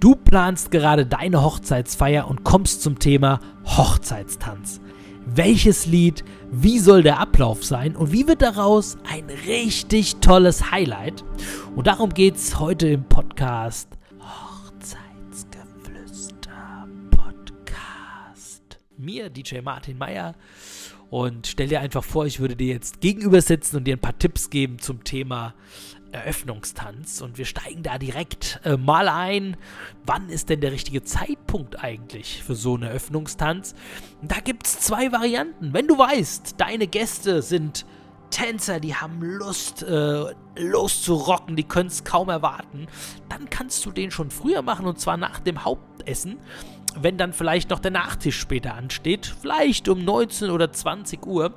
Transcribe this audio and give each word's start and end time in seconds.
Du 0.00 0.14
planst 0.14 0.70
gerade 0.70 1.06
deine 1.06 1.42
Hochzeitsfeier 1.42 2.28
und 2.28 2.44
kommst 2.44 2.82
zum 2.82 3.00
Thema 3.00 3.40
Hochzeitstanz. 3.64 4.80
Welches 5.26 5.86
Lied, 5.86 6.22
wie 6.52 6.78
soll 6.78 7.02
der 7.02 7.18
Ablauf 7.18 7.64
sein 7.64 7.96
und 7.96 8.12
wie 8.12 8.28
wird 8.28 8.40
daraus 8.40 8.96
ein 9.12 9.24
richtig 9.48 10.16
tolles 10.16 10.70
Highlight? 10.70 11.24
Und 11.74 11.88
darum 11.88 12.10
geht 12.10 12.36
es 12.36 12.60
heute 12.60 12.86
im 12.88 13.04
Podcast 13.08 13.97
Mir, 18.98 19.30
DJ 19.30 19.60
Martin 19.60 19.98
Meyer. 19.98 20.34
Und 21.10 21.46
stell 21.46 21.68
dir 21.68 21.80
einfach 21.80 22.04
vor, 22.04 22.26
ich 22.26 22.40
würde 22.40 22.56
dir 22.56 22.74
jetzt 22.74 23.00
gegenüber 23.00 23.40
sitzen 23.40 23.76
und 23.76 23.84
dir 23.84 23.96
ein 23.96 24.00
paar 24.00 24.18
Tipps 24.18 24.50
geben 24.50 24.78
zum 24.78 25.04
Thema 25.04 25.54
Eröffnungstanz 26.12 27.20
und 27.20 27.36
wir 27.36 27.44
steigen 27.44 27.82
da 27.82 27.98
direkt 27.98 28.60
äh, 28.64 28.76
mal 28.76 29.08
ein. 29.08 29.56
Wann 30.06 30.28
ist 30.30 30.48
denn 30.48 30.60
der 30.60 30.72
richtige 30.72 31.02
Zeitpunkt 31.02 31.82
eigentlich 31.82 32.42
für 32.42 32.54
so 32.54 32.74
einen 32.74 32.84
Eröffnungstanz? 32.84 33.74
Da 34.22 34.36
gibt 34.40 34.66
es 34.66 34.80
zwei 34.80 35.12
Varianten. 35.12 35.72
Wenn 35.74 35.86
du 35.86 35.98
weißt, 35.98 36.54
deine 36.58 36.86
Gäste 36.86 37.42
sind 37.42 37.84
Tänzer, 38.30 38.80
die 38.80 38.94
haben 38.94 39.22
Lust 39.22 39.82
äh, 39.82 40.34
loszurocken, 40.56 41.56
die 41.56 41.64
können 41.64 41.88
es 41.88 42.04
kaum 42.04 42.28
erwarten, 42.28 42.86
dann 43.28 43.48
kannst 43.48 43.84
du 43.86 43.90
den 43.90 44.10
schon 44.10 44.30
früher 44.30 44.62
machen 44.62 44.86
und 44.86 45.00
zwar 45.00 45.16
nach 45.16 45.40
dem 45.40 45.64
Hauptessen 45.64 46.38
wenn 47.02 47.18
dann 47.18 47.32
vielleicht 47.32 47.70
noch 47.70 47.78
der 47.78 47.90
Nachtisch 47.90 48.38
später 48.38 48.74
ansteht, 48.74 49.34
vielleicht 49.40 49.88
um 49.88 50.04
19 50.04 50.50
oder 50.50 50.72
20 50.72 51.26
Uhr 51.26 51.54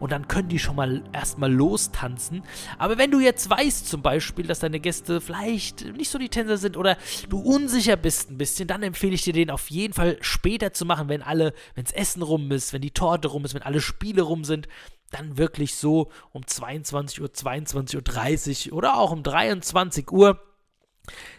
und 0.00 0.12
dann 0.12 0.26
können 0.26 0.48
die 0.48 0.58
schon 0.58 0.76
mal 0.76 1.02
erstmal 1.12 1.52
lostanzen. 1.52 2.42
Aber 2.78 2.98
wenn 2.98 3.10
du 3.10 3.20
jetzt 3.20 3.48
weißt 3.48 3.86
zum 3.86 4.02
Beispiel, 4.02 4.46
dass 4.46 4.60
deine 4.60 4.80
Gäste 4.80 5.20
vielleicht 5.20 5.84
nicht 5.96 6.10
so 6.10 6.18
die 6.18 6.30
Tänzer 6.30 6.56
sind 6.56 6.76
oder 6.76 6.96
du 7.28 7.38
unsicher 7.38 7.96
bist 7.96 8.30
ein 8.30 8.38
bisschen, 8.38 8.66
dann 8.66 8.82
empfehle 8.82 9.14
ich 9.14 9.22
dir 9.22 9.34
den 9.34 9.50
auf 9.50 9.70
jeden 9.70 9.94
Fall 9.94 10.16
später 10.22 10.72
zu 10.72 10.86
machen, 10.86 11.08
wenn 11.08 11.22
alle, 11.22 11.52
wenns 11.74 11.92
Essen 11.92 12.22
rum 12.22 12.50
ist, 12.50 12.72
wenn 12.72 12.82
die 12.82 12.90
Torte 12.90 13.28
rum 13.28 13.44
ist, 13.44 13.54
wenn 13.54 13.62
alle 13.62 13.80
Spiele 13.80 14.22
rum 14.22 14.44
sind, 14.44 14.66
dann 15.10 15.36
wirklich 15.36 15.74
so 15.74 16.10
um 16.32 16.46
22 16.46 17.20
Uhr, 17.20 17.28
22.30 17.28 18.70
Uhr 18.70 18.76
oder 18.78 18.96
auch 18.96 19.10
um 19.10 19.22
23 19.22 20.10
Uhr, 20.10 20.40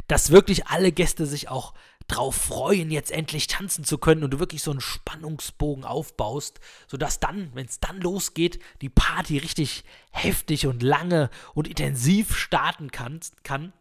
dass 0.07 0.31
wirklich 0.31 0.67
alle 0.67 0.91
Gäste 0.91 1.25
sich 1.25 1.49
auch 1.49 1.73
drauf 2.11 2.35
freuen, 2.35 2.91
jetzt 2.91 3.11
endlich 3.11 3.47
tanzen 3.47 3.83
zu 3.83 3.97
können 3.97 4.23
und 4.23 4.31
du 4.31 4.39
wirklich 4.39 4.61
so 4.61 4.71
einen 4.71 4.81
Spannungsbogen 4.81 5.83
aufbaust, 5.83 6.59
sodass 6.87 7.19
dann, 7.19 7.51
wenn 7.53 7.65
es 7.65 7.79
dann 7.79 7.99
losgeht, 7.99 8.59
die 8.81 8.89
Party 8.89 9.37
richtig 9.37 9.83
heftig 10.11 10.67
und 10.67 10.83
lange 10.83 11.29
und 11.53 11.67
intensiv 11.67 12.35
starten 12.35 12.91
kann, 12.91 13.19
kann. 13.43 13.73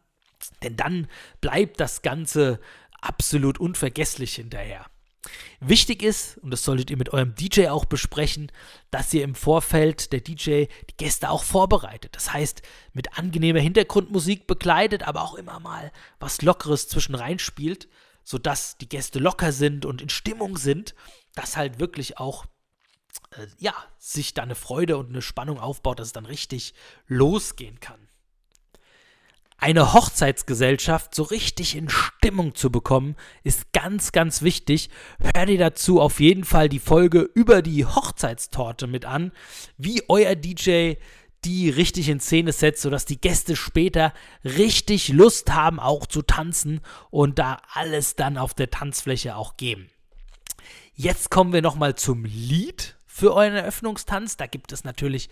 Denn 0.62 0.76
dann 0.76 1.08
bleibt 1.40 1.80
das 1.80 2.02
Ganze 2.02 2.60
absolut 3.00 3.58
unvergesslich 3.58 4.36
hinterher. 4.36 4.86
Wichtig 5.60 6.02
ist, 6.02 6.38
und 6.38 6.50
das 6.50 6.64
solltet 6.64 6.90
ihr 6.90 6.96
mit 6.96 7.12
eurem 7.12 7.34
DJ 7.34 7.68
auch 7.68 7.84
besprechen, 7.84 8.50
dass 8.90 9.12
ihr 9.12 9.22
im 9.22 9.34
Vorfeld 9.34 10.12
der 10.12 10.20
DJ 10.20 10.64
die 10.88 10.96
Gäste 10.96 11.28
auch 11.28 11.44
vorbereitet. 11.44 12.16
Das 12.16 12.32
heißt, 12.32 12.62
mit 12.94 13.18
angenehmer 13.18 13.60
Hintergrundmusik 13.60 14.46
begleitet, 14.46 15.02
aber 15.02 15.22
auch 15.22 15.34
immer 15.34 15.60
mal 15.60 15.92
was 16.18 16.40
Lockeres 16.40 16.88
zwischen 16.88 17.14
reinspielt, 17.14 17.88
sodass 18.30 18.78
die 18.78 18.88
Gäste 18.88 19.18
locker 19.18 19.50
sind 19.50 19.84
und 19.84 20.00
in 20.00 20.08
Stimmung 20.08 20.56
sind, 20.56 20.94
dass 21.34 21.56
halt 21.56 21.80
wirklich 21.80 22.18
auch 22.18 22.46
äh, 23.32 23.48
ja, 23.58 23.74
sich 23.98 24.34
da 24.34 24.42
eine 24.42 24.54
Freude 24.54 24.98
und 24.98 25.08
eine 25.08 25.20
Spannung 25.20 25.58
aufbaut, 25.58 25.98
dass 25.98 26.06
es 26.08 26.12
dann 26.12 26.26
richtig 26.26 26.72
losgehen 27.08 27.80
kann. 27.80 27.98
Eine 29.56 29.94
Hochzeitsgesellschaft 29.94 31.12
so 31.12 31.24
richtig 31.24 31.74
in 31.74 31.88
Stimmung 31.88 32.54
zu 32.54 32.70
bekommen, 32.70 33.16
ist 33.42 33.72
ganz, 33.72 34.12
ganz 34.12 34.42
wichtig. 34.42 34.90
Hör 35.34 35.46
dir 35.46 35.58
dazu 35.58 36.00
auf 36.00 36.20
jeden 36.20 36.44
Fall 36.44 36.68
die 36.68 36.78
Folge 36.78 37.28
über 37.34 37.62
die 37.62 37.84
Hochzeitstorte 37.84 38.86
mit 38.86 39.06
an, 39.06 39.32
wie 39.76 40.04
euer 40.06 40.36
DJ 40.36 40.94
die 41.44 41.70
richtig 41.70 42.08
in 42.08 42.20
Szene 42.20 42.52
setzt, 42.52 42.82
sodass 42.82 43.04
die 43.04 43.20
Gäste 43.20 43.56
später 43.56 44.12
richtig 44.44 45.08
Lust 45.08 45.52
haben, 45.52 45.80
auch 45.80 46.06
zu 46.06 46.22
tanzen 46.22 46.80
und 47.10 47.38
da 47.38 47.58
alles 47.72 48.16
dann 48.16 48.36
auf 48.38 48.54
der 48.54 48.70
Tanzfläche 48.70 49.36
auch 49.36 49.56
geben. 49.56 49.88
Jetzt 50.94 51.30
kommen 51.30 51.52
wir 51.52 51.62
nochmal 51.62 51.94
zum 51.94 52.24
Lied 52.24 52.96
für 53.06 53.34
euren 53.34 53.54
Eröffnungstanz. 53.54 54.36
Da 54.36 54.46
gibt 54.46 54.72
es 54.72 54.84
natürlich 54.84 55.30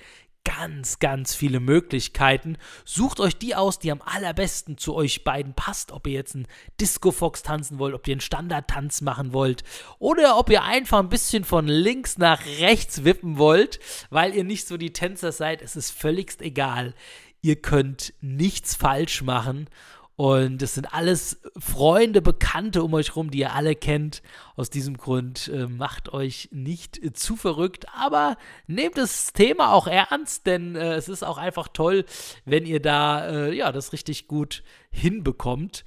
ganz, 0.49 0.99
ganz 0.99 1.35
viele 1.35 1.61
Möglichkeiten. 1.61 2.57
Sucht 2.87 3.21
euch 3.21 3.37
die 3.37 3.55
aus, 3.55 3.79
die 3.79 3.93
am 3.93 4.01
allerbesten 4.01 4.79
zu 4.79 4.95
euch 4.95 5.23
beiden 5.23 5.53
passt. 5.53 5.93
Ob 5.93 6.07
ihr 6.07 6.15
jetzt 6.15 6.35
einen 6.35 6.47
Disco-Fox 6.81 7.43
tanzen 7.43 7.79
wollt, 7.79 7.95
ob 7.95 8.09
ihr 8.09 8.13
einen 8.13 8.23
Standard-Tanz 8.23 9.03
machen 9.03 9.35
wollt 9.35 9.63
oder 9.99 10.39
ob 10.39 10.49
ihr 10.49 10.63
einfach 10.63 11.01
ein 11.01 11.11
bisschen 11.11 11.45
von 11.45 11.67
links 11.67 12.17
nach 12.17 12.47
rechts 12.61 13.05
wippen 13.05 13.37
wollt, 13.37 13.79
weil 14.09 14.35
ihr 14.35 14.45
nicht 14.45 14.67
so 14.67 14.79
die 14.79 14.95
Tänzer 14.95 15.33
seid. 15.33 15.61
Es 15.61 15.77
ist 15.77 15.91
völligst 15.91 16.41
egal. 16.41 16.95
Ihr 17.43 17.57
könnt 17.57 18.15
nichts 18.23 18.75
falsch 18.75 19.21
machen 19.21 19.69
und 20.19 20.63
es 20.63 20.75
sind 20.75 20.93
alles 20.93 21.41
Freunde, 21.57 22.21
Bekannte 22.21 22.83
um 22.83 22.93
euch 22.95 23.15
rum, 23.15 23.31
die 23.31 23.39
ihr 23.39 23.55
alle 23.55 23.77
kennt. 23.77 24.21
Aus 24.57 24.69
diesem 24.69 24.97
Grund 24.97 25.47
äh, 25.47 25.69
macht 25.69 26.13
euch 26.13 26.49
nicht 26.51 27.01
äh, 27.01 27.13
zu 27.13 27.37
verrückt, 27.37 27.87
aber 27.97 28.37
nehmt 28.67 28.99
das 28.99 29.33
Thema 29.33 29.73
auch 29.73 29.87
ernst, 29.87 30.45
denn 30.49 30.75
äh, 30.75 30.95
es 30.95 31.09
ist 31.09 31.23
auch 31.23 31.39
einfach 31.39 31.69
toll, 31.69 32.05
wenn 32.45 32.67
ihr 32.67 32.83
da 32.83 33.29
äh, 33.29 33.55
ja 33.55 33.71
das 33.71 33.93
richtig 33.93 34.27
gut 34.27 34.65
hinbekommt. 34.91 35.85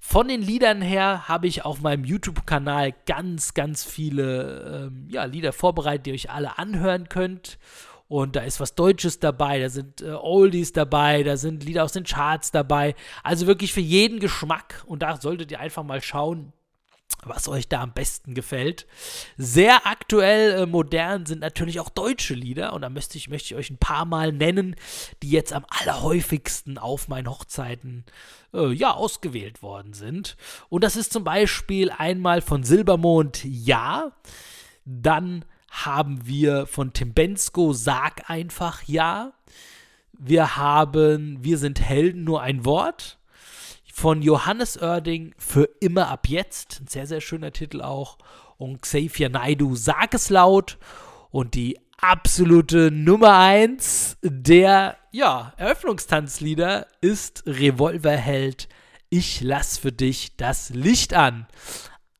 Von 0.00 0.26
den 0.26 0.42
Liedern 0.42 0.82
her 0.82 1.28
habe 1.28 1.46
ich 1.46 1.64
auf 1.64 1.80
meinem 1.80 2.02
YouTube-Kanal 2.02 2.92
ganz, 3.06 3.54
ganz 3.54 3.84
viele 3.84 4.88
ähm, 4.88 5.06
ja, 5.12 5.26
Lieder 5.26 5.52
vorbereitet, 5.52 6.06
die 6.06 6.10
ihr 6.10 6.14
euch 6.14 6.30
alle 6.30 6.58
anhören 6.58 7.08
könnt. 7.08 7.60
Und 8.10 8.34
da 8.34 8.40
ist 8.40 8.58
was 8.58 8.74
Deutsches 8.74 9.20
dabei, 9.20 9.60
da 9.60 9.68
sind 9.68 10.02
äh, 10.02 10.10
Oldies 10.10 10.72
dabei, 10.72 11.22
da 11.22 11.36
sind 11.36 11.62
Lieder 11.62 11.84
aus 11.84 11.92
den 11.92 12.02
Charts 12.02 12.50
dabei. 12.50 12.96
Also 13.22 13.46
wirklich 13.46 13.72
für 13.72 13.80
jeden 13.80 14.18
Geschmack. 14.18 14.82
Und 14.86 15.02
da 15.02 15.20
solltet 15.20 15.52
ihr 15.52 15.60
einfach 15.60 15.84
mal 15.84 16.02
schauen, 16.02 16.52
was 17.22 17.46
euch 17.46 17.68
da 17.68 17.82
am 17.82 17.92
besten 17.92 18.34
gefällt. 18.34 18.88
Sehr 19.36 19.86
aktuell 19.86 20.62
äh, 20.62 20.66
modern 20.66 21.24
sind 21.24 21.38
natürlich 21.38 21.78
auch 21.78 21.88
deutsche 21.88 22.34
Lieder 22.34 22.72
und 22.72 22.82
da 22.82 22.88
möchte 22.88 23.16
ich, 23.16 23.28
möchte 23.28 23.54
ich 23.54 23.54
euch 23.54 23.70
ein 23.70 23.78
paar 23.78 24.06
Mal 24.06 24.32
nennen, 24.32 24.74
die 25.22 25.30
jetzt 25.30 25.52
am 25.52 25.64
allerhäufigsten 25.68 26.78
auf 26.78 27.06
meinen 27.06 27.30
Hochzeiten 27.30 28.06
äh, 28.52 28.72
ja, 28.72 28.92
ausgewählt 28.92 29.62
worden 29.62 29.92
sind. 29.92 30.36
Und 30.68 30.82
das 30.82 30.96
ist 30.96 31.12
zum 31.12 31.22
Beispiel 31.22 31.92
einmal 31.92 32.40
von 32.40 32.64
Silbermond 32.64 33.44
Ja, 33.44 34.10
dann 34.84 35.44
haben 35.70 36.26
wir 36.26 36.66
von 36.66 36.92
Tim 36.92 37.14
Bensko 37.14 37.72
Sag 37.72 38.28
einfach 38.28 38.82
ja. 38.86 39.32
Wir 40.12 40.56
haben 40.56 41.38
Wir 41.42 41.56
sind 41.56 41.80
Helden, 41.80 42.24
nur 42.24 42.42
ein 42.42 42.64
Wort. 42.64 43.18
Von 43.92 44.22
Johannes 44.22 44.80
Oerding 44.80 45.34
für 45.38 45.68
immer 45.80 46.08
ab 46.08 46.28
jetzt. 46.28 46.80
Ein 46.80 46.86
sehr, 46.88 47.06
sehr 47.06 47.20
schöner 47.20 47.52
Titel 47.52 47.80
auch. 47.80 48.18
Und 48.58 48.82
Xavier 48.82 49.30
Naidu 49.30 49.74
Sag 49.76 50.14
es 50.14 50.28
laut. 50.28 50.76
Und 51.30 51.54
die 51.54 51.78
absolute 51.98 52.90
Nummer 52.90 53.38
1 53.38 54.18
der 54.22 54.96
ja, 55.12 55.52
Eröffnungstanzlieder 55.56 56.86
ist 57.00 57.44
Revolverheld. 57.46 58.68
Ich 59.08 59.40
lass 59.40 59.78
für 59.78 59.92
dich 59.92 60.36
das 60.36 60.70
Licht 60.70 61.14
an. 61.14 61.46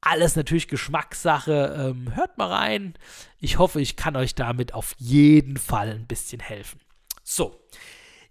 Alles 0.01 0.37
natürlich 0.37 0.69
Geschmackssache. 0.69 1.93
Ähm, 1.93 2.15
hört 2.15 2.39
mal 2.39 2.49
rein. 2.49 2.95
Ich 3.39 3.59
hoffe, 3.59 3.81
ich 3.81 3.97
kann 3.97 4.17
euch 4.17 4.35
damit 4.35 4.75
auf 4.75 4.95
jeden 4.99 5.57
Fall 5.57 5.91
ein 5.91 6.07
bisschen 6.07 6.41
helfen. 6.41 6.81
So, 7.23 7.61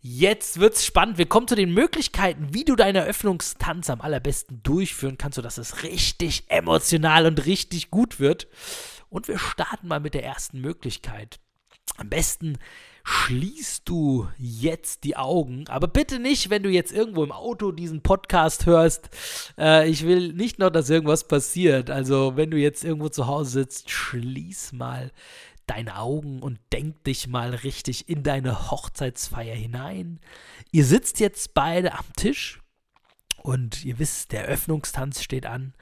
jetzt 0.01 0.59
wird's 0.59 0.85
spannend. 0.85 1.17
Wir 1.17 1.27
kommen 1.27 1.47
zu 1.47 1.55
den 1.55 1.73
Möglichkeiten, 1.73 2.53
wie 2.53 2.65
du 2.65 2.75
deinen 2.75 2.95
Eröffnungstanz 2.95 3.89
am 3.89 4.01
allerbesten 4.01 4.63
durchführen 4.63 5.17
kannst, 5.17 5.35
sodass 5.35 5.57
es 5.57 5.83
richtig 5.83 6.45
emotional 6.47 7.27
und 7.27 7.45
richtig 7.45 7.91
gut 7.91 8.19
wird. 8.19 8.47
Und 9.09 9.27
wir 9.27 9.37
starten 9.37 9.87
mal 9.87 9.99
mit 9.99 10.13
der 10.13 10.23
ersten 10.23 10.61
Möglichkeit. 10.61 11.39
Am 11.97 12.09
besten 12.09 12.57
schließt 13.03 13.87
du 13.87 14.27
jetzt 14.37 15.03
die 15.03 15.15
Augen. 15.15 15.67
Aber 15.67 15.87
bitte 15.87 16.19
nicht, 16.19 16.49
wenn 16.49 16.63
du 16.63 16.69
jetzt 16.69 16.91
irgendwo 16.91 17.23
im 17.23 17.31
Auto 17.31 17.71
diesen 17.71 18.01
Podcast 18.01 18.65
hörst. 18.65 19.09
Äh, 19.57 19.89
ich 19.89 20.05
will 20.05 20.33
nicht 20.33 20.59
noch, 20.59 20.69
dass 20.69 20.89
irgendwas 20.89 21.27
passiert. 21.27 21.89
Also, 21.89 22.35
wenn 22.35 22.51
du 22.51 22.57
jetzt 22.57 22.83
irgendwo 22.83 23.09
zu 23.09 23.27
Hause 23.27 23.51
sitzt, 23.51 23.89
schließ 23.89 24.73
mal 24.73 25.11
deine 25.67 25.97
Augen 25.97 26.41
und 26.41 26.59
denk 26.73 27.03
dich 27.03 27.27
mal 27.27 27.53
richtig 27.53 28.09
in 28.09 28.23
deine 28.23 28.71
Hochzeitsfeier 28.71 29.55
hinein. 29.55 30.19
Ihr 30.71 30.85
sitzt 30.85 31.19
jetzt 31.19 31.53
beide 31.53 31.93
am 31.93 32.05
Tisch 32.15 32.59
und 33.43 33.85
ihr 33.85 33.99
wisst, 33.99 34.31
der 34.31 34.45
Öffnungstanz 34.45 35.21
steht 35.21 35.45
an. 35.45 35.73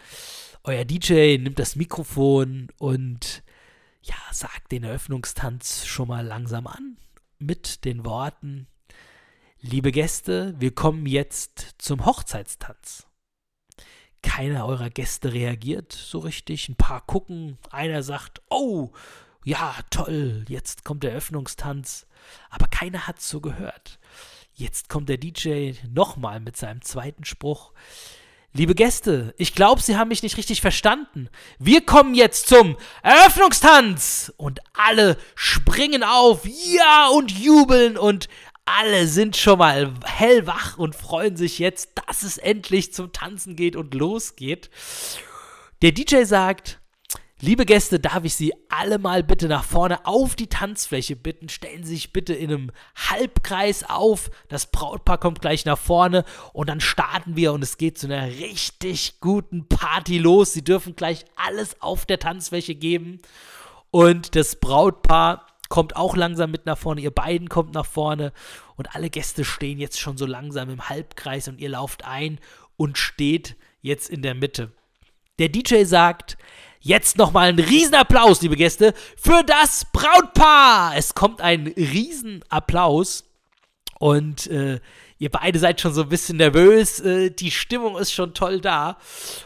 Euer 0.63 0.83
DJ 0.83 1.37
nimmt 1.37 1.59
das 1.59 1.77
Mikrofon 1.77 2.67
und 2.77 3.43
ja, 4.01 4.15
sagt 4.31 4.73
den 4.73 4.83
Eröffnungstanz 4.83 5.85
schon 5.85 6.09
mal 6.09 6.25
langsam 6.25 6.67
an 6.67 6.97
mit 7.39 7.85
den 7.85 8.05
Worten, 8.05 8.67
liebe 9.59 9.91
Gäste, 9.91 10.55
wir 10.59 10.73
kommen 10.73 11.05
jetzt 11.05 11.75
zum 11.77 12.05
Hochzeitstanz. 12.05 13.07
keiner 14.23 14.65
eurer 14.65 14.89
Gäste 14.89 15.33
reagiert 15.33 15.93
so 15.93 16.19
richtig. 16.19 16.67
Ein 16.67 16.75
paar 16.75 17.01
gucken, 17.01 17.57
einer 17.71 18.03
sagt, 18.03 18.41
oh, 18.49 18.91
ja, 19.45 19.75
toll, 19.89 20.45
jetzt 20.49 20.83
kommt 20.83 21.03
der 21.03 21.11
Eröffnungstanz. 21.11 22.07
Aber 22.49 22.67
keiner 22.67 23.07
hat 23.07 23.21
so 23.21 23.39
gehört. 23.39 23.99
Jetzt 24.53 24.89
kommt 24.89 25.07
der 25.07 25.17
DJ 25.17 25.73
nochmal 25.89 26.39
mit 26.39 26.57
seinem 26.57 26.81
zweiten 26.81 27.23
Spruch. 27.23 27.71
Liebe 28.53 28.73
Gäste, 28.73 29.35
ich 29.37 29.53
glaube, 29.53 29.81
Sie 29.81 29.97
haben 29.97 30.07
mich 30.07 30.23
nicht 30.23 30.37
richtig 30.37 30.61
verstanden. 30.61 31.29
Wir 31.59 31.81
kommen 31.81 32.15
jetzt 32.15 32.47
zum 32.47 32.77
Eröffnungstanz. 33.03 34.33
Und 34.37 34.59
alle 34.73 35.17
springen 35.35 36.03
auf, 36.03 36.45
ja, 36.45 37.07
und 37.09 37.31
jubeln 37.31 37.97
und 37.97 38.27
alle 38.65 39.07
sind 39.07 39.37
schon 39.37 39.59
mal 39.59 39.93
hellwach 40.03 40.77
und 40.77 40.95
freuen 40.95 41.37
sich 41.37 41.59
jetzt, 41.59 41.91
dass 41.95 42.23
es 42.23 42.37
endlich 42.37 42.93
zum 42.93 43.13
Tanzen 43.13 43.55
geht 43.55 43.75
und 43.75 43.93
losgeht. 43.93 44.69
Der 45.81 45.91
DJ 45.91 46.23
sagt, 46.23 46.79
Liebe 47.39 47.67
Gäste, 47.67 47.99
darf 47.99 48.23
ich 48.23 48.33
Sie 48.33 48.51
alle 48.67 48.97
mal 48.97 49.23
bitte 49.23 49.47
nach 49.47 49.63
vorne 49.63 50.07
auf 50.07 50.35
die 50.35 50.47
Tanzfläche 50.47 51.15
bitten. 51.15 51.49
Stellen 51.49 51.83
Sie 51.83 51.93
sich 51.93 52.11
bitte 52.11 52.33
in 52.33 52.49
einem 52.49 52.71
Halbkreis 52.95 53.87
auf. 53.87 54.31
Das 54.47 54.71
Brautpaar 54.71 55.19
kommt 55.19 55.39
gleich 55.39 55.63
nach 55.63 55.77
vorne 55.77 56.25
und 56.53 56.67
dann 56.67 56.79
starten 56.79 57.35
wir 57.35 57.53
und 57.53 57.61
es 57.61 57.77
geht 57.77 57.99
zu 57.99 58.07
einer 58.07 58.25
richtig 58.25 59.19
guten 59.21 59.67
Party 59.69 60.17
los. 60.17 60.53
Sie 60.53 60.63
dürfen 60.63 60.95
gleich 60.95 61.25
alles 61.35 61.79
auf 61.79 62.07
der 62.07 62.17
Tanzfläche 62.17 62.73
geben 62.73 63.19
und 63.91 64.35
das 64.35 64.55
Brautpaar 64.55 65.45
kommt 65.69 65.95
auch 65.95 66.15
langsam 66.15 66.49
mit 66.49 66.65
nach 66.65 66.77
vorne. 66.79 67.01
Ihr 67.01 67.11
beiden 67.11 67.49
kommt 67.49 67.71
nach 67.75 67.85
vorne 67.85 68.33
und 68.77 68.95
alle 68.95 69.11
Gäste 69.11 69.45
stehen 69.45 69.77
jetzt 69.77 69.99
schon 69.99 70.17
so 70.17 70.25
langsam 70.25 70.71
im 70.71 70.89
Halbkreis 70.89 71.47
und 71.47 71.61
ihr 71.61 71.69
lauft 71.69 72.03
ein 72.03 72.39
und 72.77 72.97
steht 72.97 73.57
jetzt 73.81 74.09
in 74.09 74.23
der 74.23 74.33
Mitte. 74.33 74.71
Der 75.37 75.49
DJ 75.49 75.83
sagt, 75.83 76.35
Jetzt 76.87 77.17
nochmal 77.17 77.49
ein 77.49 77.59
Riesenapplaus, 77.59 78.41
liebe 78.41 78.55
Gäste, 78.55 78.93
für 79.17 79.43
das 79.43 79.85
Brautpaar. 79.91 80.95
Es 80.95 81.15
kommt 81.15 81.41
ein 81.41 81.67
Riesenapplaus 81.67 83.25
und 83.99 84.47
äh, 84.47 84.79
ihr 85.17 85.29
beide 85.29 85.59
seid 85.59 85.81
schon 85.81 85.93
so 85.93 86.03
ein 86.03 86.07
bisschen 86.07 86.37
nervös. 86.37 87.01
Äh, 87.01 87.31
die 87.31 87.51
Stimmung 87.51 87.97
ist 87.97 88.13
schon 88.13 88.33
toll 88.33 88.61
da. 88.61 88.99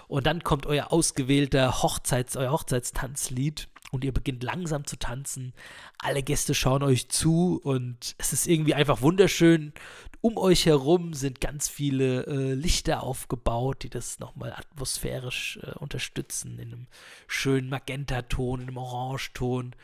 Und 0.07 0.27
dann 0.27 0.43
kommt 0.43 0.67
euer 0.67 0.93
ausgewählter 0.93 1.81
Hochzeits-, 1.81 2.37
euer 2.37 2.51
Hochzeitstanzlied 2.51 3.69
und 3.91 4.03
ihr 4.03 4.13
beginnt 4.13 4.41
langsam 4.41 4.85
zu 4.85 4.97
tanzen. 4.97 5.53
Alle 5.99 6.23
Gäste 6.23 6.55
schauen 6.55 6.81
euch 6.81 7.09
zu 7.09 7.59
und 7.63 8.15
es 8.17 8.33
ist 8.33 8.47
irgendwie 8.47 8.73
einfach 8.73 9.01
wunderschön. 9.01 9.73
Um 10.21 10.37
euch 10.37 10.65
herum 10.65 11.13
sind 11.13 11.41
ganz 11.41 11.67
viele 11.67 12.25
äh, 12.25 12.53
Lichter 12.53 13.03
aufgebaut, 13.03 13.83
die 13.83 13.89
das 13.89 14.19
nochmal 14.19 14.53
atmosphärisch 14.53 15.59
äh, 15.63 15.71
unterstützen 15.77 16.57
in 16.59 16.73
einem 16.73 16.87
schönen 17.27 17.69
Magentaton, 17.69 18.61
in 18.61 18.67
einem 18.69 18.77
Orangeton. 18.77 19.75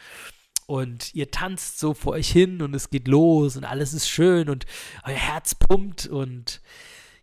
Und 0.68 1.16
ihr 1.16 1.32
tanzt 1.32 1.80
so 1.80 1.94
vor 1.94 2.14
euch 2.14 2.30
hin 2.30 2.62
und 2.62 2.74
es 2.74 2.90
geht 2.90 3.08
los 3.08 3.56
und 3.58 3.64
alles 3.64 3.94
ist 3.94 4.10
schön 4.10 4.50
und 4.50 4.66
euer 5.04 5.16
Herz 5.16 5.56
pumpt 5.56 6.08
und 6.08 6.62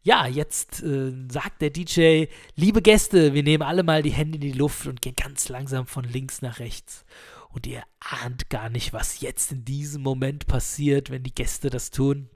ja, 0.04 0.28
jetzt 0.28 0.82
äh, 0.82 1.12
sagt 1.28 1.60
der 1.60 1.70
DJ, 1.70 2.26
liebe 2.54 2.80
Gäste, 2.80 3.34
wir 3.34 3.42
nehmen 3.42 3.62
alle 3.64 3.82
mal 3.82 4.02
die 4.02 4.12
Hände 4.12 4.36
in 4.36 4.42
die 4.42 4.52
Luft 4.52 4.86
und 4.86 5.02
gehen 5.02 5.16
ganz 5.16 5.48
langsam 5.48 5.86
von 5.86 6.04
links 6.04 6.40
nach 6.42 6.60
rechts. 6.60 7.04
Und 7.48 7.66
ihr 7.66 7.82
ahnt 8.00 8.50
gar 8.50 8.68
nicht, 8.68 8.92
was 8.92 9.20
jetzt 9.20 9.50
in 9.50 9.64
diesem 9.64 10.02
Moment 10.02 10.46
passiert, 10.46 11.10
wenn 11.10 11.22
die 11.22 11.34
Gäste 11.34 11.70
das 11.70 11.90
tun 11.90 12.30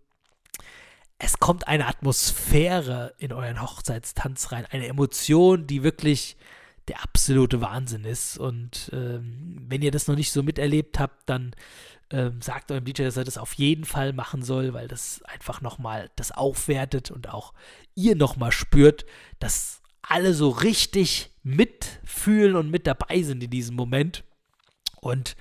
es 1.18 1.38
kommt 1.40 1.66
eine 1.66 1.86
Atmosphäre 1.86 3.14
in 3.18 3.32
euren 3.32 3.60
Hochzeitstanz 3.60 4.52
rein, 4.52 4.66
eine 4.70 4.86
Emotion, 4.86 5.66
die 5.66 5.82
wirklich 5.82 6.36
der 6.88 7.02
absolute 7.02 7.60
Wahnsinn 7.60 8.04
ist. 8.04 8.38
Und 8.38 8.90
ähm, 8.92 9.66
wenn 9.68 9.82
ihr 9.82 9.90
das 9.90 10.08
noch 10.08 10.16
nicht 10.16 10.32
so 10.32 10.42
miterlebt 10.42 10.98
habt, 10.98 11.28
dann 11.28 11.54
ähm, 12.10 12.40
sagt 12.40 12.70
eurem 12.70 12.84
DJ, 12.84 13.04
dass 13.04 13.16
er 13.16 13.24
das 13.24 13.38
auf 13.38 13.54
jeden 13.54 13.84
Fall 13.84 14.12
machen 14.12 14.42
soll, 14.42 14.72
weil 14.72 14.88
das 14.88 15.22
einfach 15.24 15.60
nochmal 15.60 16.10
das 16.16 16.32
aufwertet 16.32 17.10
und 17.10 17.28
auch 17.28 17.52
ihr 17.94 18.16
nochmal 18.16 18.52
spürt, 18.52 19.04
dass 19.38 19.82
alle 20.02 20.32
so 20.32 20.48
richtig 20.48 21.30
mitfühlen 21.42 22.56
und 22.56 22.70
mit 22.70 22.86
dabei 22.86 23.22
sind 23.22 23.44
in 23.44 23.50
diesem 23.50 23.76
Moment. 23.76 24.24
Und 25.00 25.36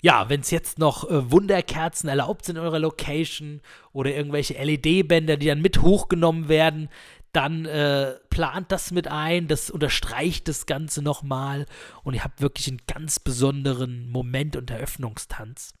ja, 0.00 0.28
wenn 0.28 0.40
es 0.40 0.50
jetzt 0.50 0.78
noch 0.78 1.08
äh, 1.08 1.30
Wunderkerzen 1.30 2.08
erlaubt 2.08 2.44
sind 2.44 2.56
in 2.56 2.62
eurer 2.62 2.80
Location 2.80 3.60
oder 3.92 4.14
irgendwelche 4.14 4.54
LED-Bänder, 4.54 5.36
die 5.36 5.46
dann 5.46 5.62
mit 5.62 5.82
hochgenommen 5.82 6.48
werden, 6.48 6.88
dann 7.32 7.64
äh, 7.64 8.14
plant 8.30 8.70
das 8.70 8.90
mit 8.90 9.08
ein, 9.08 9.48
das 9.48 9.70
unterstreicht 9.70 10.48
das 10.48 10.66
Ganze 10.66 11.02
nochmal 11.02 11.66
und 12.04 12.14
ihr 12.14 12.24
habt 12.24 12.40
wirklich 12.40 12.68
einen 12.68 12.82
ganz 12.86 13.20
besonderen 13.20 14.10
Moment 14.10 14.56
und 14.56 14.70
Eröffnungstanz. 14.70 15.74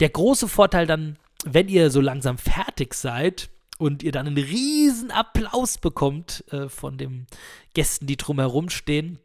Der 0.00 0.10
große 0.10 0.48
Vorteil 0.48 0.86
dann, 0.86 1.18
wenn 1.44 1.68
ihr 1.68 1.90
so 1.90 2.00
langsam 2.00 2.36
fertig 2.36 2.94
seid 2.94 3.50
und 3.78 4.02
ihr 4.02 4.12
dann 4.12 4.26
einen 4.26 4.38
riesen 4.38 5.10
Applaus 5.10 5.78
bekommt 5.78 6.44
äh, 6.52 6.68
von 6.68 6.98
den 6.98 7.26
Gästen, 7.74 8.06
die 8.06 8.16
drumherum 8.16 8.68
stehen, 8.68 9.20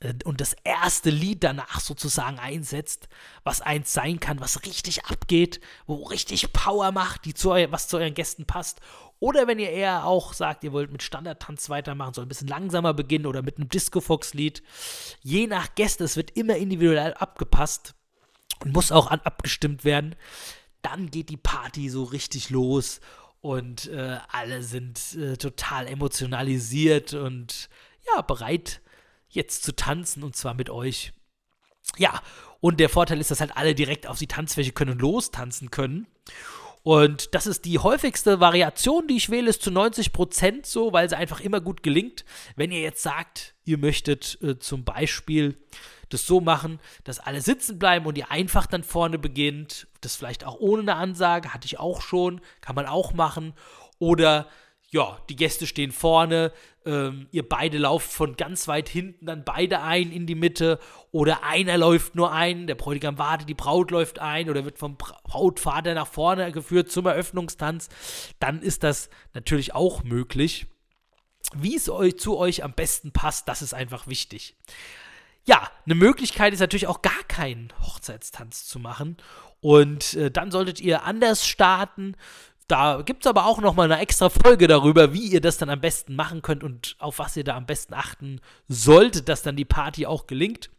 äh, 0.00 0.14
und 0.24 0.40
das 0.40 0.54
erste 0.64 1.10
Lied 1.10 1.44
danach 1.44 1.80
sozusagen 1.80 2.38
einsetzt, 2.38 3.08
was 3.42 3.60
eins 3.60 3.92
sein 3.92 4.20
kann, 4.20 4.40
was 4.40 4.64
richtig 4.64 5.04
abgeht, 5.06 5.60
wo 5.86 6.04
richtig 6.04 6.52
Power 6.52 6.92
macht, 6.92 7.24
die 7.24 7.34
zu 7.34 7.50
was 7.50 7.88
zu 7.88 7.98
euren 7.98 8.14
Gästen 8.14 8.46
passt. 8.46 8.80
Oder 9.24 9.46
wenn 9.46 9.58
ihr 9.58 9.70
eher 9.70 10.04
auch 10.04 10.34
sagt, 10.34 10.64
ihr 10.64 10.72
wollt 10.74 10.92
mit 10.92 11.02
Standardtanz 11.02 11.70
weitermachen, 11.70 12.12
soll 12.12 12.26
ein 12.26 12.28
bisschen 12.28 12.46
langsamer 12.46 12.92
beginnen 12.92 13.24
oder 13.24 13.40
mit 13.40 13.56
einem 13.56 13.70
Disco-Fox-Lied. 13.70 14.62
Je 15.22 15.46
nach 15.46 15.74
Gäste, 15.76 16.04
es 16.04 16.18
wird 16.18 16.32
immer 16.32 16.56
individuell 16.56 17.14
abgepasst 17.14 17.94
und 18.62 18.74
muss 18.74 18.92
auch 18.92 19.06
an 19.06 19.20
abgestimmt 19.24 19.82
werden. 19.82 20.14
Dann 20.82 21.10
geht 21.10 21.30
die 21.30 21.38
Party 21.38 21.88
so 21.88 22.04
richtig 22.04 22.50
los 22.50 23.00
und 23.40 23.86
äh, 23.86 24.18
alle 24.30 24.62
sind 24.62 25.14
äh, 25.14 25.38
total 25.38 25.86
emotionalisiert 25.86 27.14
und 27.14 27.70
ja, 28.14 28.20
bereit 28.20 28.82
jetzt 29.30 29.62
zu 29.62 29.74
tanzen 29.74 30.22
und 30.22 30.36
zwar 30.36 30.52
mit 30.52 30.68
euch. 30.68 31.14
Ja, 31.96 32.20
und 32.60 32.78
der 32.78 32.90
Vorteil 32.90 33.22
ist, 33.22 33.30
dass 33.30 33.40
halt 33.40 33.56
alle 33.56 33.74
direkt 33.74 34.06
auf 34.06 34.18
die 34.18 34.26
Tanzfläche 34.26 34.72
können 34.72 34.90
und 34.92 35.00
lostanzen 35.00 35.70
können. 35.70 36.08
Und 36.84 37.34
das 37.34 37.46
ist 37.46 37.64
die 37.64 37.78
häufigste 37.78 38.40
Variation, 38.40 39.08
die 39.08 39.16
ich 39.16 39.30
wähle, 39.30 39.48
ist 39.48 39.62
zu 39.62 39.70
90% 39.70 40.66
so, 40.66 40.92
weil 40.92 41.08
sie 41.08 41.16
einfach 41.16 41.40
immer 41.40 41.62
gut 41.62 41.82
gelingt. 41.82 42.26
Wenn 42.56 42.70
ihr 42.70 42.82
jetzt 42.82 43.02
sagt, 43.02 43.54
ihr 43.64 43.78
möchtet 43.78 44.38
äh, 44.42 44.58
zum 44.58 44.84
Beispiel 44.84 45.56
das 46.10 46.26
so 46.26 46.42
machen, 46.42 46.80
dass 47.02 47.20
alle 47.20 47.40
sitzen 47.40 47.78
bleiben 47.78 48.04
und 48.04 48.18
ihr 48.18 48.30
einfach 48.30 48.66
dann 48.66 48.84
vorne 48.84 49.18
beginnt, 49.18 49.86
das 50.02 50.14
vielleicht 50.14 50.44
auch 50.44 50.60
ohne 50.60 50.82
eine 50.82 50.96
Ansage, 50.96 51.54
hatte 51.54 51.64
ich 51.64 51.80
auch 51.80 52.02
schon, 52.02 52.42
kann 52.60 52.76
man 52.76 52.84
auch 52.84 53.14
machen. 53.14 53.54
Oder 53.98 54.46
ja, 54.90 55.18
die 55.30 55.36
Gäste 55.36 55.66
stehen 55.66 55.90
vorne, 55.90 56.52
ähm, 56.86 57.28
ihr 57.30 57.48
beide 57.48 57.78
lauft 57.78 58.12
von 58.12 58.36
ganz 58.36 58.68
weit 58.68 58.88
hinten 58.88 59.26
dann 59.26 59.44
beide 59.44 59.80
ein 59.80 60.12
in 60.12 60.26
die 60.26 60.34
Mitte 60.34 60.78
oder 61.12 61.42
einer 61.44 61.78
läuft 61.78 62.14
nur 62.14 62.32
ein, 62.32 62.66
der 62.66 62.74
Bräutigam 62.74 63.18
wartet, 63.18 63.48
die 63.48 63.54
Braut 63.54 63.90
läuft 63.90 64.18
ein 64.18 64.50
oder 64.50 64.64
wird 64.64 64.78
vom 64.78 64.96
Brautvater 64.96 65.94
nach 65.94 66.08
vorne 66.08 66.52
geführt 66.52 66.90
zum 66.90 67.06
Eröffnungstanz, 67.06 67.88
dann 68.38 68.62
ist 68.62 68.82
das 68.82 69.08
natürlich 69.32 69.74
auch 69.74 70.04
möglich. 70.04 70.66
Wie 71.54 71.76
es 71.76 71.88
euch 71.88 72.18
zu 72.18 72.36
euch 72.36 72.64
am 72.64 72.72
besten 72.72 73.12
passt, 73.12 73.48
das 73.48 73.62
ist 73.62 73.74
einfach 73.74 74.06
wichtig. 74.06 74.56
Ja, 75.46 75.70
eine 75.84 75.94
Möglichkeit 75.94 76.54
ist 76.54 76.60
natürlich 76.60 76.86
auch 76.86 77.02
gar 77.02 77.22
keinen 77.28 77.72
Hochzeitstanz 77.80 78.66
zu 78.66 78.78
machen. 78.78 79.18
Und 79.60 80.14
äh, 80.14 80.30
dann 80.30 80.50
solltet 80.50 80.80
ihr 80.80 81.04
anders 81.04 81.46
starten. 81.46 82.16
Da 82.66 83.02
gibt 83.02 83.24
es 83.24 83.28
aber 83.28 83.44
auch 83.44 83.60
noch 83.60 83.74
mal 83.74 83.92
eine 83.92 84.00
extra 84.00 84.30
Folge 84.30 84.66
darüber, 84.66 85.12
wie 85.12 85.28
ihr 85.28 85.42
das 85.42 85.58
dann 85.58 85.68
am 85.68 85.82
besten 85.82 86.16
machen 86.16 86.40
könnt 86.40 86.64
und 86.64 86.96
auf 86.98 87.18
was 87.18 87.36
ihr 87.36 87.44
da 87.44 87.56
am 87.56 87.66
besten 87.66 87.92
achten 87.92 88.40
solltet, 88.68 89.28
dass 89.28 89.42
dann 89.42 89.54
die 89.54 89.66
Party 89.66 90.06
auch 90.06 90.26
gelingt. 90.26 90.70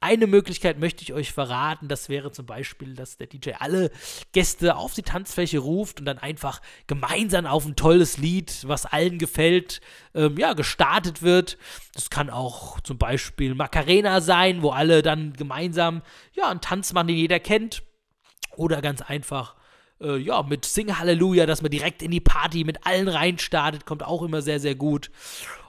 Eine 0.00 0.26
Möglichkeit 0.26 0.78
möchte 0.78 1.02
ich 1.02 1.12
euch 1.12 1.32
verraten, 1.32 1.88
das 1.88 2.08
wäre 2.08 2.32
zum 2.32 2.46
Beispiel, 2.46 2.94
dass 2.94 3.18
der 3.18 3.26
DJ 3.26 3.50
alle 3.58 3.90
Gäste 4.32 4.76
auf 4.76 4.94
die 4.94 5.02
Tanzfläche 5.02 5.58
ruft 5.58 6.00
und 6.00 6.06
dann 6.06 6.16
einfach 6.16 6.62
gemeinsam 6.86 7.44
auf 7.44 7.66
ein 7.66 7.76
tolles 7.76 8.16
Lied, 8.16 8.66
was 8.66 8.86
allen 8.86 9.18
gefällt, 9.18 9.82
ähm, 10.14 10.38
ja, 10.38 10.54
gestartet 10.54 11.20
wird. 11.20 11.58
Das 11.92 12.08
kann 12.08 12.30
auch 12.30 12.80
zum 12.80 12.96
Beispiel 12.96 13.54
Macarena 13.54 14.22
sein, 14.22 14.62
wo 14.62 14.70
alle 14.70 15.02
dann 15.02 15.34
gemeinsam, 15.34 16.00
ja, 16.32 16.48
einen 16.48 16.62
Tanz 16.62 16.94
machen, 16.94 17.08
den 17.08 17.16
jeder 17.18 17.38
kennt. 17.38 17.82
Oder 18.56 18.80
ganz 18.80 19.02
einfach 19.02 19.56
äh, 20.00 20.16
ja, 20.16 20.42
mit 20.42 20.64
Sing 20.64 20.98
Halleluja, 20.98 21.46
dass 21.46 21.62
man 21.62 21.70
direkt 21.70 22.02
in 22.02 22.10
die 22.10 22.20
Party 22.20 22.64
mit 22.64 22.86
allen 22.86 23.08
reinstartet, 23.08 23.86
kommt 23.86 24.02
auch 24.02 24.22
immer 24.22 24.42
sehr, 24.42 24.60
sehr 24.60 24.74
gut. 24.74 25.10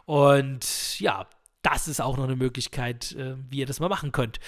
Und 0.06 1.00
ja, 1.00 1.28
das 1.62 1.88
ist 1.88 2.00
auch 2.00 2.18
noch 2.18 2.26
eine 2.26 2.36
Möglichkeit, 2.36 3.14
äh, 3.14 3.36
wie 3.50 3.60
ihr 3.60 3.66
das 3.66 3.80
mal 3.80 3.90
machen 3.90 4.12
könnt. 4.12 4.40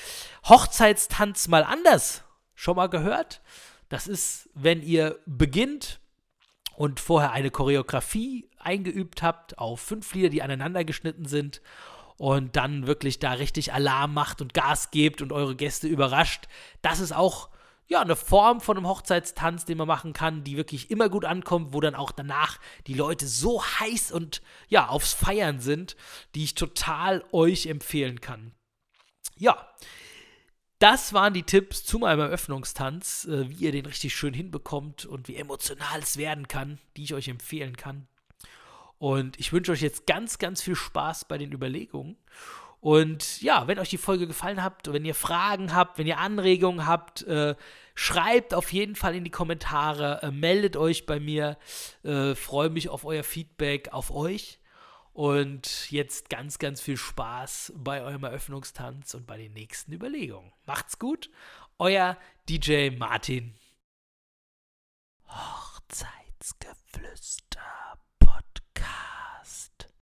Hochzeitstanz 0.48 1.48
mal 1.48 1.64
anders. 1.64 2.24
Schon 2.54 2.76
mal 2.76 2.88
gehört? 2.88 3.42
Das 3.90 4.08
ist, 4.08 4.50
wenn 4.54 4.82
ihr 4.82 5.20
beginnt 5.26 6.00
und 6.76 7.00
vorher 7.00 7.32
eine 7.32 7.50
Choreografie 7.50 8.50
eingeübt 8.60 9.24
habt 9.24 9.58
auf 9.58 9.80
fünf 9.80 10.14
Lieder, 10.14 10.30
die 10.30 10.44
aneinander 10.44 10.84
geschnitten 10.84 11.26
sind 11.26 11.62
und 12.18 12.56
dann 12.56 12.86
wirklich 12.86 13.20
da 13.20 13.34
richtig 13.34 13.74
Alarm 13.74 14.14
macht 14.14 14.42
und 14.42 14.54
Gas 14.54 14.92
gebt 14.92 15.22
und 15.22 15.32
eure 15.32 15.56
Gäste 15.56 15.88
überrascht. 15.88 16.48
Das 16.82 17.00
ist 17.00 17.14
auch 17.14 17.50
ja, 17.88 18.02
eine 18.02 18.16
Form 18.16 18.60
von 18.60 18.78
einem 18.78 18.88
Hochzeitstanz, 18.88 19.66
den 19.66 19.78
man 19.78 19.88
machen 19.88 20.14
kann, 20.14 20.44
die 20.44 20.58
wirklich 20.58 20.92
immer 20.92 21.10
gut 21.10 21.26
ankommt, 21.26 21.74
wo 21.74 21.80
dann 21.80 21.96
auch 21.96 22.12
danach 22.12 22.60
die 22.86 22.94
Leute 22.94 23.28
so 23.28 23.64
heiß 23.64 24.12
und 24.12 24.42
ja, 24.68 24.88
aufs 24.88 25.14
Feiern 25.14 25.60
sind, 25.60 25.96
die 26.36 26.44
ich 26.44 26.56
total 26.56 27.24
euch 27.32 27.68
empfehlen 27.68 28.20
kann. 28.20 28.54
Ja, 29.38 29.68
das 30.80 31.14
waren 31.14 31.34
die 31.34 31.44
Tipps 31.44 31.84
zu 31.84 31.98
meinem 31.98 32.20
Eröffnungstanz, 32.20 33.26
äh, 33.26 33.50
wie 33.50 33.66
ihr 33.66 33.72
den 33.72 33.86
richtig 33.86 34.16
schön 34.16 34.34
hinbekommt 34.34 35.06
und 35.06 35.28
wie 35.28 35.38
emotional 35.38 36.00
es 36.00 36.18
werden 36.18 36.48
kann, 36.48 36.80
die 36.96 37.04
ich 37.04 37.14
euch 37.14 37.30
empfehlen 37.30 37.78
kann. 37.78 38.08
Und 39.00 39.40
ich 39.40 39.54
wünsche 39.54 39.72
euch 39.72 39.82
jetzt 39.82 40.08
ganz, 40.08 40.40
ganz 40.40 40.62
viel 40.62 40.76
Spaß 40.76 41.26
bei 41.26 41.38
den 41.38 41.52
Überlegungen. 41.52 42.18
Und 42.80 43.42
ja, 43.42 43.68
wenn 43.68 43.80
euch 43.80 43.90
die 43.90 43.98
Folge 43.98 44.28
gefallen 44.28 44.64
hat, 44.64 44.92
wenn 44.92 45.04
ihr 45.04 45.16
Fragen 45.16 45.74
habt, 45.74 45.98
wenn 45.98 46.08
ihr 46.08 46.20
Anregungen 46.20 46.86
habt, 46.86 47.24
äh, 47.24 47.56
schreibt 47.96 48.54
auf 48.54 48.72
jeden 48.72 48.96
Fall 48.96 49.16
in 49.16 49.24
die 49.24 49.32
Kommentare, 49.32 50.22
äh, 50.22 50.32
meldet 50.32 50.78
euch 50.78 51.06
bei 51.06 51.20
mir. 51.20 51.58
Äh, 52.04 52.36
Freue 52.36 52.70
mich 52.70 52.90
auf 52.90 53.06
euer 53.06 53.24
Feedback, 53.24 53.90
auf 53.92 54.12
euch. 54.12 54.60
Und 55.14 55.90
jetzt 55.90 56.30
ganz, 56.30 56.60
ganz 56.60 56.80
viel 56.80 56.98
Spaß 56.98 57.74
bei 57.76 58.04
eurem 58.04 58.24
Eröffnungstanz 58.24 59.16
und 59.16 59.26
bei 59.26 59.38
den 59.38 59.54
nächsten 59.54 59.92
Überlegungen. 59.92 60.54
Macht's 60.68 61.00
gut, 61.00 61.32
euer 61.80 62.18
DJ 62.48 62.92
Martin. 62.92 63.56
Hochzeitsgeflüster. 65.28 67.98